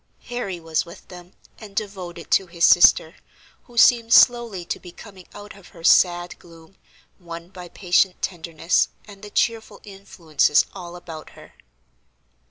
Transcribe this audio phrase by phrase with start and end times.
[0.29, 3.17] Harry was with them, and devoted to his sister,
[3.65, 6.75] who seemed slowly to be coming out of her sad gloom,
[7.19, 11.53] won by patient tenderness and the cheerful influences all about her.